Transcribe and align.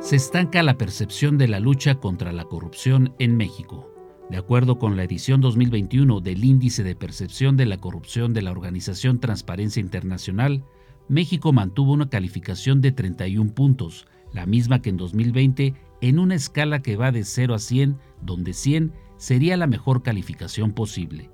Se 0.00 0.16
estanca 0.16 0.62
la 0.62 0.78
percepción 0.78 1.36
de 1.36 1.46
la 1.46 1.60
lucha 1.60 1.96
contra 1.96 2.32
la 2.32 2.44
corrupción 2.44 3.14
en 3.18 3.36
México. 3.36 3.92
De 4.30 4.38
acuerdo 4.38 4.78
con 4.78 4.96
la 4.96 5.04
edición 5.04 5.42
2021 5.42 6.20
del 6.20 6.42
Índice 6.42 6.82
de 6.82 6.96
Percepción 6.96 7.58
de 7.58 7.66
la 7.66 7.76
Corrupción 7.76 8.32
de 8.32 8.40
la 8.40 8.50
Organización 8.50 9.20
Transparencia 9.20 9.78
Internacional, 9.78 10.64
México 11.08 11.52
mantuvo 11.52 11.92
una 11.92 12.08
calificación 12.08 12.80
de 12.80 12.92
31 12.92 13.52
puntos, 13.52 14.06
la 14.32 14.46
misma 14.46 14.80
que 14.80 14.88
en 14.88 14.96
2020, 14.96 15.74
en 16.00 16.18
una 16.18 16.34
escala 16.34 16.80
que 16.80 16.96
va 16.96 17.12
de 17.12 17.22
0 17.22 17.54
a 17.54 17.58
100, 17.58 17.98
donde 18.22 18.54
100 18.54 18.94
sería 19.18 19.58
la 19.58 19.66
mejor 19.66 20.02
calificación 20.02 20.72
posible. 20.72 21.30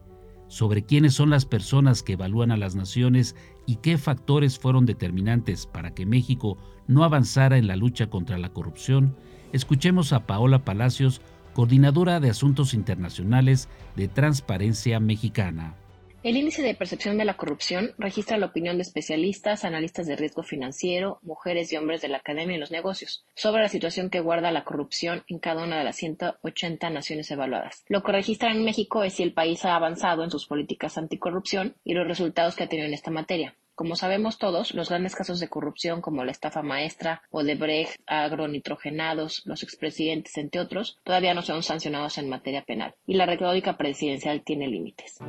Sobre 0.49 0.85
quiénes 0.85 1.15
son 1.15 1.31
las 1.31 1.45
personas 1.45 2.03
que 2.03 2.13
evalúan 2.13 2.51
a 2.51 2.57
las 2.57 2.75
naciones 2.77 3.35
y 3.67 3.77
qué 3.77 3.99
factores 3.99 4.59
fueron 4.59 4.87
determinantes 4.87 5.67
para 5.67 5.93
que 5.95 6.07
México 6.07 6.57
no 6.87 7.05
avanzara 7.05 7.59
en 7.59 7.67
la 7.67 7.77
lucha 7.77 8.09
contra 8.09 8.39
la 8.39 8.51
corrupción, 8.51 9.17
escuchemos 9.53 10.13
a 10.13 10.27
Paola 10.27 10.65
Palacios, 10.65 11.21
coordinadora 11.53 12.21
de 12.21 12.31
Asuntos 12.31 12.75
Internacionales 12.75 13.69
de 13.97 14.09
Transparencia 14.09 15.01
Mexicana. 15.01 15.75
El 16.27 16.37
índice 16.37 16.61
de 16.61 16.75
percepción 16.75 17.19
de 17.19 17.25
la 17.25 17.37
corrupción 17.37 17.95
registra 17.99 18.37
la 18.37 18.47
opinión 18.47 18.79
de 18.79 18.83
especialistas, 18.83 19.65
analistas 19.65 20.09
de 20.09 20.17
riesgo 20.17 20.43
financiero, 20.43 21.21
mujeres 21.23 21.73
y 21.73 21.77
hombres 21.77 22.03
de 22.03 22.09
la 22.09 22.17
academia 22.17 22.57
y 22.57 22.59
los 22.59 22.73
negocios 22.73 23.25
sobre 23.37 23.63
la 23.63 23.69
situación 23.69 24.11
que 24.11 24.19
guarda 24.19 24.51
la 24.51 24.65
corrupción 24.65 25.23
en 25.29 25.39
cada 25.39 25.63
una 25.63 25.79
de 25.79 25.85
las 25.85 25.95
180 25.95 26.91
naciones 26.91 27.31
evaluadas. 27.31 27.85
Lo 27.87 28.03
que 28.03 28.11
registra 28.11 28.51
en 28.51 28.65
México 28.65 29.05
es 29.05 29.13
si 29.15 29.23
el 29.23 29.35
país 29.35 29.65
ha 29.65 29.77
avanzado 29.77 30.25
en 30.25 30.33
sus 30.33 30.49
políticas 30.49 30.99
anticorrupción 30.99 31.77
y 31.85 31.95
los 31.95 32.09
resultados 32.09 32.57
que 32.57 32.65
ha 32.65 32.69
tenido 32.69 32.89
en 32.89 32.95
esta 32.95 33.13
materia. 33.13 33.55
Como 33.77 33.95
sabemos 33.95 34.39
todos, 34.39 34.75
los 34.75 34.89
grandes 34.89 35.15
casos 35.15 35.39
de 35.39 35.49
corrupción 35.49 36.01
como 36.01 36.25
la 36.25 36.33
estafa 36.33 36.63
maestra, 36.63 37.23
Odebrecht, 37.31 38.01
agronitrogenados, 38.09 39.43
los 39.45 39.63
expresidentes, 39.63 40.37
entre 40.39 40.61
otros, 40.61 40.99
todavía 41.05 41.35
no 41.35 41.43
son 41.43 41.63
sancionados 41.63 42.19
en 42.19 42.29
materia 42.29 42.63
penal, 42.63 42.97
y 43.07 43.15
la 43.15 43.27
retórica 43.27 43.77
presidencial 43.77 44.43
tiene 44.43 44.67
límites. 44.67 45.21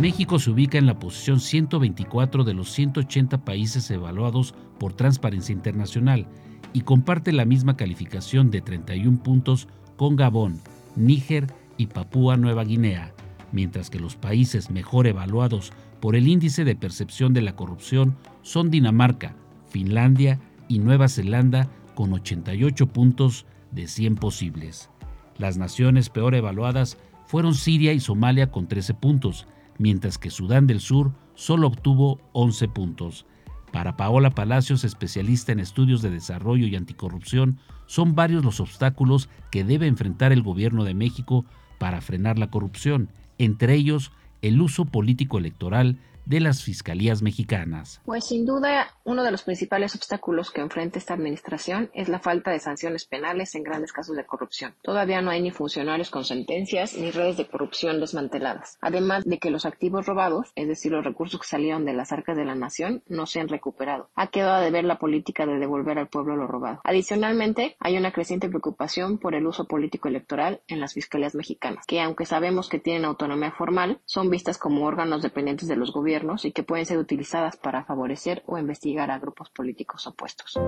México 0.00 0.38
se 0.38 0.50
ubica 0.50 0.78
en 0.78 0.86
la 0.86 0.98
posición 0.98 1.40
124 1.40 2.44
de 2.44 2.54
los 2.54 2.70
180 2.70 3.44
países 3.44 3.90
evaluados 3.90 4.54
por 4.78 4.94
Transparencia 4.94 5.52
Internacional 5.52 6.26
y 6.72 6.80
comparte 6.80 7.32
la 7.32 7.44
misma 7.44 7.76
calificación 7.76 8.50
de 8.50 8.62
31 8.62 9.22
puntos 9.22 9.68
con 9.96 10.16
Gabón, 10.16 10.58
Níger 10.96 11.48
y 11.76 11.88
Papúa 11.88 12.38
Nueva 12.38 12.64
Guinea, 12.64 13.12
mientras 13.52 13.90
que 13.90 14.00
los 14.00 14.16
países 14.16 14.70
mejor 14.70 15.06
evaluados 15.06 15.70
por 16.00 16.16
el 16.16 16.28
índice 16.28 16.64
de 16.64 16.76
percepción 16.76 17.34
de 17.34 17.42
la 17.42 17.54
corrupción 17.54 18.16
son 18.40 18.70
Dinamarca, 18.70 19.36
Finlandia 19.68 20.40
y 20.66 20.78
Nueva 20.78 21.08
Zelanda 21.08 21.68
con 21.94 22.14
88 22.14 22.86
puntos 22.86 23.44
de 23.70 23.86
100 23.86 24.16
posibles. 24.16 24.88
Las 25.36 25.58
naciones 25.58 26.08
peor 26.08 26.34
evaluadas 26.34 26.96
fueron 27.26 27.54
Siria 27.54 27.92
y 27.92 28.00
Somalia 28.00 28.50
con 28.50 28.66
13 28.66 28.94
puntos, 28.94 29.46
mientras 29.80 30.18
que 30.18 30.28
Sudán 30.28 30.66
del 30.66 30.78
Sur 30.78 31.12
solo 31.34 31.66
obtuvo 31.66 32.20
11 32.34 32.68
puntos. 32.68 33.26
Para 33.72 33.96
Paola 33.96 34.30
Palacios, 34.30 34.84
especialista 34.84 35.52
en 35.52 35.58
estudios 35.58 36.02
de 36.02 36.10
desarrollo 36.10 36.66
y 36.66 36.76
anticorrupción, 36.76 37.58
son 37.86 38.14
varios 38.14 38.44
los 38.44 38.60
obstáculos 38.60 39.30
que 39.50 39.64
debe 39.64 39.86
enfrentar 39.86 40.32
el 40.32 40.42
gobierno 40.42 40.84
de 40.84 40.92
México 40.92 41.46
para 41.78 42.02
frenar 42.02 42.38
la 42.38 42.50
corrupción, 42.50 43.08
entre 43.38 43.74
ellos 43.74 44.12
el 44.42 44.60
uso 44.60 44.84
político 44.84 45.38
electoral 45.38 45.98
de 46.26 46.40
las 46.40 46.62
fiscalías 46.62 47.22
mexicanas. 47.22 48.00
Pues 48.04 48.26
sin 48.26 48.46
duda, 48.46 48.94
uno 49.04 49.24
de 49.24 49.30
los 49.30 49.42
principales 49.42 49.94
obstáculos 49.94 50.50
que 50.50 50.60
enfrenta 50.60 50.98
esta 50.98 51.14
administración 51.14 51.90
es 51.94 52.08
la 52.08 52.20
falta 52.20 52.50
de 52.50 52.60
sanciones 52.60 53.04
penales 53.04 53.54
en 53.54 53.62
grandes 53.62 53.92
casos 53.92 54.16
de 54.16 54.26
corrupción. 54.26 54.74
Todavía 54.82 55.22
no 55.22 55.30
hay 55.30 55.42
ni 55.42 55.50
funcionarios 55.50 56.10
con 56.10 56.24
sentencias 56.24 56.96
ni 56.96 57.10
redes 57.10 57.36
de 57.36 57.48
corrupción 57.48 58.00
desmanteladas. 58.00 58.78
Además 58.80 59.24
de 59.24 59.38
que 59.38 59.50
los 59.50 59.66
activos 59.66 60.06
robados, 60.06 60.52
es 60.54 60.68
decir, 60.68 60.92
los 60.92 61.04
recursos 61.04 61.40
que 61.40 61.46
salieron 61.46 61.84
de 61.84 61.94
las 61.94 62.12
arcas 62.12 62.36
de 62.36 62.44
la 62.44 62.54
nación, 62.54 63.02
no 63.08 63.26
se 63.26 63.40
han 63.40 63.48
recuperado. 63.48 64.10
Ha 64.14 64.28
quedado 64.28 64.62
de 64.62 64.70
ver 64.70 64.84
la 64.84 64.98
política 64.98 65.46
de 65.46 65.58
devolver 65.58 65.98
al 65.98 66.08
pueblo 66.08 66.36
lo 66.36 66.46
robado. 66.46 66.80
Adicionalmente, 66.84 67.76
hay 67.80 67.96
una 67.96 68.12
creciente 68.12 68.48
preocupación 68.48 69.18
por 69.18 69.34
el 69.34 69.46
uso 69.46 69.64
político 69.64 70.08
electoral 70.08 70.60
en 70.68 70.80
las 70.80 70.94
fiscalías 70.94 71.34
mexicanas, 71.34 71.86
que 71.86 72.00
aunque 72.00 72.26
sabemos 72.26 72.68
que 72.68 72.78
tienen 72.78 73.04
autonomía 73.04 73.52
formal, 73.52 74.00
son 74.04 74.30
vistas 74.30 74.58
como 74.58 74.84
órganos 74.84 75.22
dependientes 75.22 75.68
de 75.68 75.76
los 75.76 75.92
gobiernos 75.92 76.09
y 76.42 76.52
que 76.52 76.62
pueden 76.64 76.86
ser 76.86 76.98
utilizadas 76.98 77.56
para 77.56 77.84
favorecer 77.84 78.42
o 78.46 78.58
investigar 78.58 79.10
a 79.10 79.18
grupos 79.18 79.48
políticos 79.50 80.06
opuestos. 80.08 80.58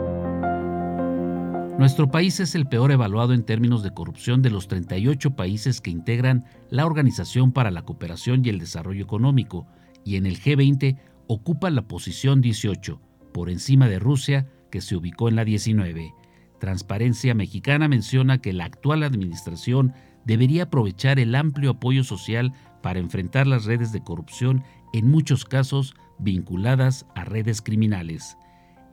Nuestro 1.78 2.10
país 2.10 2.38
es 2.38 2.54
el 2.54 2.66
peor 2.66 2.92
evaluado 2.92 3.32
en 3.32 3.44
términos 3.44 3.82
de 3.82 3.92
corrupción 3.92 4.40
de 4.40 4.50
los 4.50 4.68
38 4.68 5.34
países 5.34 5.80
que 5.80 5.90
integran 5.90 6.44
la 6.70 6.86
Organización 6.86 7.50
para 7.50 7.72
la 7.72 7.82
Cooperación 7.82 8.44
y 8.44 8.50
el 8.50 8.60
Desarrollo 8.60 9.02
Económico 9.02 9.66
y 10.04 10.16
en 10.16 10.26
el 10.26 10.38
G20 10.38 10.98
ocupa 11.26 11.70
la 11.70 11.82
posición 11.82 12.40
18, 12.40 13.00
por 13.32 13.50
encima 13.50 13.88
de 13.88 13.98
Rusia, 13.98 14.46
que 14.70 14.80
se 14.80 14.94
ubicó 14.94 15.28
en 15.28 15.36
la 15.36 15.44
19. 15.44 16.14
Transparencia 16.60 17.34
Mexicana 17.34 17.88
menciona 17.88 18.38
que 18.38 18.52
la 18.52 18.66
actual 18.66 19.02
administración 19.02 19.92
debería 20.24 20.64
aprovechar 20.64 21.18
el 21.18 21.34
amplio 21.34 21.70
apoyo 21.70 22.04
social 22.04 22.52
para 22.82 23.00
enfrentar 23.00 23.46
las 23.46 23.64
redes 23.64 23.92
de 23.92 24.02
corrupción 24.02 24.62
en 24.92 25.10
muchos 25.10 25.44
casos 25.44 25.94
vinculadas 26.18 27.06
a 27.14 27.24
redes 27.24 27.62
criminales. 27.62 28.36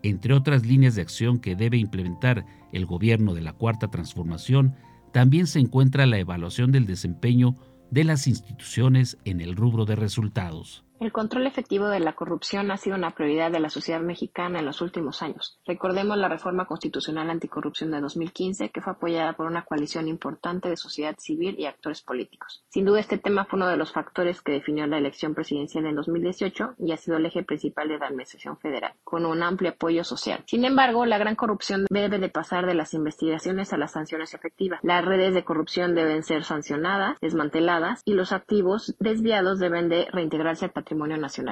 Entre 0.03 0.33
otras 0.33 0.65
líneas 0.65 0.95
de 0.95 1.01
acción 1.01 1.39
que 1.39 1.55
debe 1.55 1.77
implementar 1.77 2.45
el 2.71 2.85
gobierno 2.85 3.33
de 3.33 3.41
la 3.41 3.53
Cuarta 3.53 3.89
Transformación, 3.89 4.75
también 5.11 5.47
se 5.47 5.59
encuentra 5.59 6.05
la 6.05 6.19
evaluación 6.19 6.71
del 6.71 6.85
desempeño 6.85 7.55
de 7.91 8.03
las 8.03 8.27
instituciones 8.27 9.17
en 9.25 9.41
el 9.41 9.55
rubro 9.55 9.85
de 9.85 9.95
resultados. 9.95 10.85
El 10.99 11.13
control 11.13 11.47
efectivo 11.47 11.87
de 11.87 12.01
la 12.01 12.11
corrupción 12.11 12.71
ha 12.71 12.77
sido 12.77 12.97
una 12.97 13.11
prioridad 13.11 13.51
de 13.51 13.61
la 13.61 13.69
sociedad 13.69 14.01
mexicana 14.01 14.59
en 14.59 14.65
los 14.65 14.81
últimos 14.81 15.21
años. 15.21 15.57
Recordemos 15.65 16.17
la 16.17 16.27
reforma 16.27 16.65
constitucional 16.65 17.29
anticorrupción 17.29 17.91
de 17.91 18.01
2015, 18.01 18.69
que 18.69 18.81
fue 18.81 18.91
apoyada 18.91 19.31
por 19.31 19.45
una 19.45 19.63
coalición 19.63 20.09
importante 20.09 20.67
de 20.67 20.75
sociedad 20.75 21.15
civil 21.17 21.55
y 21.57 21.67
actores 21.67 22.01
políticos. 22.01 22.65
Sin 22.67 22.83
duda, 22.83 22.99
este 22.99 23.17
tema 23.17 23.45
fue 23.45 23.55
uno 23.55 23.69
de 23.69 23.77
los 23.77 23.93
factores 23.93 24.41
que 24.41 24.51
definió 24.51 24.87
la 24.87 24.97
elección 24.97 25.35
presidencial 25.35 25.85
en 25.85 25.95
2018 25.95 26.75
y 26.79 26.91
ha 26.91 26.97
sido 26.97 27.15
el 27.15 27.25
eje 27.25 27.43
principal 27.43 27.87
de 27.87 27.97
la 27.97 28.07
Administración 28.07 28.57
Federal, 28.57 28.91
con 29.05 29.25
un 29.25 29.41
amplio 29.41 29.69
apoyo 29.71 30.03
social. 30.03 30.43
Sin 30.47 30.65
embargo, 30.65 31.05
la 31.05 31.17
gran 31.17 31.37
corrupción 31.37 31.85
debe 31.89 32.19
de 32.19 32.27
pasar 32.27 32.65
de 32.65 32.73
las 32.73 32.93
investigaciones 32.93 33.71
a 33.71 33.77
las 33.77 33.93
sanciones 33.93 34.33
efectivas. 34.33 34.81
Las 34.83 35.05
redes 35.05 35.33
de 35.33 35.45
corrupción 35.45 35.95
deben 35.95 36.23
ser 36.23 36.43
sancionadas, 36.43 37.17
desmanteladas 37.21 38.01
y 38.03 38.15
los 38.15 38.33
activos 38.33 38.97
desviados 38.99 39.59
deben 39.59 39.87
de 39.87 40.05
reintegrarse 40.11 40.65
al 40.65 40.71
patrimonio 40.71 40.88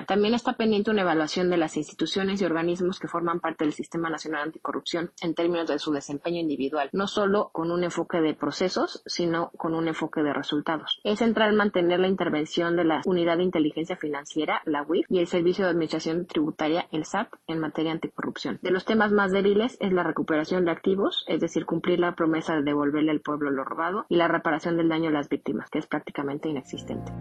También 0.07 0.33
está 0.33 0.53
pendiente 0.53 0.91
una 0.91 1.01
evaluación 1.01 1.49
de 1.49 1.57
las 1.57 1.77
instituciones 1.77 2.41
y 2.41 2.45
organismos 2.45 2.99
que 2.99 3.07
forman 3.07 3.39
parte 3.39 3.63
del 3.63 3.73
Sistema 3.73 4.09
Nacional 4.09 4.43
Anticorrupción 4.43 5.11
en 5.21 5.33
términos 5.35 5.67
de 5.67 5.79
su 5.79 5.91
desempeño 5.91 6.39
individual, 6.39 6.89
no 6.93 7.07
solo 7.07 7.49
con 7.51 7.71
un 7.71 7.83
enfoque 7.83 8.21
de 8.21 8.33
procesos, 8.33 9.03
sino 9.05 9.51
con 9.57 9.73
un 9.73 9.87
enfoque 9.87 10.23
de 10.23 10.33
resultados. 10.33 10.99
Es 11.03 11.19
central 11.19 11.53
mantener 11.53 11.99
la 11.99 12.07
intervención 12.07 12.75
de 12.75 12.85
la 12.85 13.01
Unidad 13.05 13.37
de 13.37 13.43
Inteligencia 13.43 13.97
Financiera, 13.97 14.61
la 14.65 14.83
UIF, 14.83 15.05
y 15.09 15.19
el 15.19 15.27
Servicio 15.27 15.65
de 15.65 15.71
Administración 15.71 16.25
Tributaria, 16.25 16.87
el 16.91 17.05
SAT, 17.05 17.29
en 17.47 17.59
materia 17.59 17.91
anticorrupción. 17.91 18.59
De 18.61 18.71
los 18.71 18.85
temas 18.85 19.11
más 19.11 19.31
débiles 19.31 19.77
es 19.79 19.93
la 19.93 20.03
recuperación 20.03 20.65
de 20.65 20.71
activos, 20.71 21.25
es 21.27 21.39
decir, 21.39 21.65
cumplir 21.65 21.99
la 21.99 22.15
promesa 22.15 22.55
de 22.55 22.63
devolverle 22.63 23.11
al 23.11 23.21
pueblo 23.21 23.51
lo 23.51 23.63
robado, 23.63 24.05
y 24.09 24.15
la 24.15 24.27
reparación 24.27 24.77
del 24.77 24.89
daño 24.89 25.09
a 25.09 25.13
las 25.13 25.29
víctimas, 25.29 25.69
que 25.69 25.79
es 25.79 25.87
prácticamente 25.87 26.49
inexistente. 26.49 27.11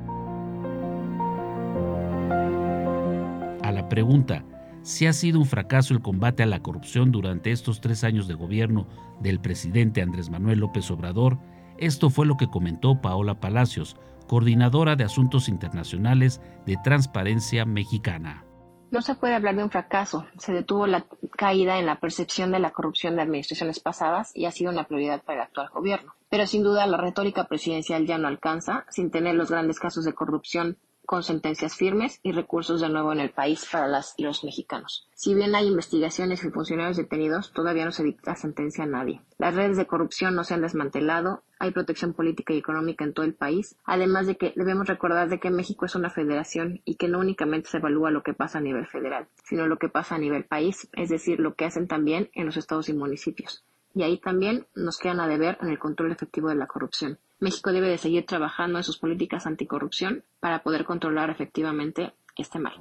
Pregunta 3.88 4.44
si 4.86 5.08
ha 5.08 5.12
sido 5.12 5.40
un 5.40 5.46
fracaso 5.46 5.94
el 5.94 6.00
combate 6.00 6.44
a 6.44 6.46
la 6.46 6.62
corrupción 6.62 7.10
durante 7.10 7.50
estos 7.50 7.80
tres 7.80 8.04
años 8.04 8.28
de 8.28 8.34
gobierno 8.34 8.86
del 9.20 9.40
presidente 9.40 10.00
Andrés 10.00 10.30
Manuel 10.30 10.60
López 10.60 10.88
Obrador, 10.92 11.38
esto 11.76 12.08
fue 12.08 12.24
lo 12.24 12.36
que 12.36 12.46
comentó 12.46 13.00
Paola 13.00 13.40
Palacios, 13.40 13.96
coordinadora 14.28 14.94
de 14.94 15.02
Asuntos 15.02 15.48
Internacionales 15.48 16.40
de 16.66 16.76
Transparencia 16.84 17.64
Mexicana. 17.64 18.44
No 18.92 19.02
se 19.02 19.16
puede 19.16 19.34
hablar 19.34 19.56
de 19.56 19.64
un 19.64 19.70
fracaso. 19.70 20.26
Se 20.38 20.52
detuvo 20.52 20.86
la 20.86 21.04
caída 21.36 21.80
en 21.80 21.86
la 21.86 21.98
percepción 21.98 22.52
de 22.52 22.60
la 22.60 22.70
corrupción 22.70 23.16
de 23.16 23.22
administraciones 23.22 23.80
pasadas 23.80 24.30
y 24.34 24.44
ha 24.44 24.52
sido 24.52 24.70
una 24.70 24.84
prioridad 24.84 25.22
para 25.24 25.40
el 25.40 25.46
actual 25.46 25.68
gobierno. 25.74 26.14
Pero 26.30 26.46
sin 26.46 26.62
duda 26.62 26.86
la 26.86 26.96
retórica 26.96 27.44
presidencial 27.48 28.06
ya 28.06 28.18
no 28.18 28.28
alcanza, 28.28 28.84
sin 28.90 29.10
tener 29.10 29.34
los 29.34 29.50
grandes 29.50 29.80
casos 29.80 30.04
de 30.04 30.14
corrupción 30.14 30.78
con 31.06 31.22
sentencias 31.22 31.74
firmes 31.74 32.20
y 32.22 32.32
recursos 32.32 32.80
de 32.80 32.88
nuevo 32.88 33.12
en 33.12 33.20
el 33.20 33.30
país 33.30 33.66
para 33.70 33.88
las 33.88 34.14
y 34.16 34.24
los 34.24 34.44
mexicanos. 34.44 35.08
Si 35.14 35.34
bien 35.34 35.54
hay 35.54 35.68
investigaciones 35.68 36.44
y 36.44 36.50
funcionarios 36.50 36.98
detenidos, 36.98 37.52
todavía 37.52 37.84
no 37.84 37.92
se 37.92 38.04
dicta 38.04 38.34
sentencia 38.34 38.84
a 38.84 38.88
nadie. 38.88 39.22
Las 39.38 39.54
redes 39.54 39.76
de 39.76 39.86
corrupción 39.86 40.34
no 40.34 40.44
se 40.44 40.54
han 40.54 40.62
desmantelado, 40.62 41.42
hay 41.58 41.70
protección 41.70 42.12
política 42.12 42.52
y 42.52 42.58
económica 42.58 43.04
en 43.04 43.14
todo 43.14 43.24
el 43.24 43.34
país, 43.34 43.76
además 43.84 44.26
de 44.26 44.36
que 44.36 44.52
debemos 44.56 44.88
recordar 44.88 45.30
de 45.30 45.40
que 45.40 45.50
México 45.50 45.86
es 45.86 45.94
una 45.94 46.10
federación 46.10 46.82
y 46.84 46.96
que 46.96 47.08
no 47.08 47.18
únicamente 47.18 47.70
se 47.70 47.78
evalúa 47.78 48.10
lo 48.10 48.22
que 48.22 48.34
pasa 48.34 48.58
a 48.58 48.62
nivel 48.62 48.86
federal, 48.86 49.28
sino 49.44 49.66
lo 49.66 49.78
que 49.78 49.88
pasa 49.88 50.16
a 50.16 50.18
nivel 50.18 50.44
país, 50.44 50.88
es 50.92 51.08
decir, 51.08 51.40
lo 51.40 51.54
que 51.54 51.64
hacen 51.64 51.88
también 51.88 52.30
en 52.34 52.46
los 52.46 52.56
estados 52.56 52.88
y 52.88 52.92
municipios. 52.92 53.64
Y 53.96 54.02
ahí 54.02 54.18
también 54.18 54.66
nos 54.74 54.98
quedan 54.98 55.20
a 55.20 55.26
deber 55.26 55.56
en 55.62 55.70
el 55.70 55.78
control 55.78 56.12
efectivo 56.12 56.50
de 56.50 56.54
la 56.54 56.66
corrupción. 56.66 57.18
México 57.40 57.72
debe 57.72 57.88
de 57.88 57.96
seguir 57.96 58.26
trabajando 58.26 58.76
en 58.76 58.84
sus 58.84 58.98
políticas 58.98 59.46
anticorrupción 59.46 60.22
para 60.38 60.62
poder 60.62 60.84
controlar 60.84 61.30
efectivamente 61.30 62.12
este 62.36 62.58
mal. 62.58 62.74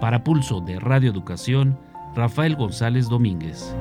Para 0.00 0.24
Pulso 0.24 0.60
de 0.60 0.80
Radio 0.80 1.12
Educación, 1.12 1.78
Rafael 2.16 2.56
González 2.56 3.08
Domínguez. 3.08 3.72